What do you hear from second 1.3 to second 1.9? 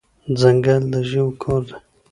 کور دی.